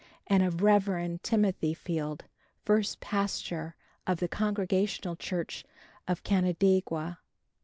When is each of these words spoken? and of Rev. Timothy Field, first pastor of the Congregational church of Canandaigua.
and 0.25 0.41
of 0.41 0.63
Rev. 0.63 1.21
Timothy 1.21 1.75
Field, 1.75 2.25
first 2.65 3.01
pastor 3.01 3.75
of 4.07 4.17
the 4.19 4.27
Congregational 4.27 5.15
church 5.15 5.63
of 6.07 6.23
Canandaigua. 6.23 7.19